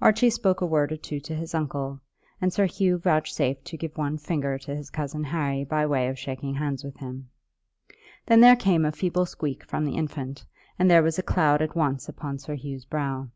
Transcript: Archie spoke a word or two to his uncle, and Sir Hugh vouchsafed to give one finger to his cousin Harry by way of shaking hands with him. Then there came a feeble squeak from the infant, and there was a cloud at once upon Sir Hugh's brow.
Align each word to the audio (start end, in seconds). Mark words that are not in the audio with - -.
Archie 0.00 0.30
spoke 0.30 0.62
a 0.62 0.66
word 0.66 0.92
or 0.92 0.96
two 0.96 1.20
to 1.20 1.34
his 1.34 1.54
uncle, 1.54 2.00
and 2.40 2.50
Sir 2.54 2.64
Hugh 2.64 2.96
vouchsafed 2.96 3.66
to 3.66 3.76
give 3.76 3.98
one 3.98 4.16
finger 4.16 4.56
to 4.56 4.74
his 4.74 4.88
cousin 4.88 5.24
Harry 5.24 5.62
by 5.62 5.84
way 5.84 6.08
of 6.08 6.18
shaking 6.18 6.54
hands 6.54 6.82
with 6.82 6.96
him. 6.96 7.28
Then 8.24 8.40
there 8.40 8.56
came 8.56 8.86
a 8.86 8.92
feeble 8.92 9.26
squeak 9.26 9.62
from 9.62 9.84
the 9.84 9.96
infant, 9.98 10.46
and 10.78 10.90
there 10.90 11.02
was 11.02 11.18
a 11.18 11.22
cloud 11.22 11.60
at 11.60 11.76
once 11.76 12.08
upon 12.08 12.38
Sir 12.38 12.54
Hugh's 12.54 12.86
brow. 12.86 13.28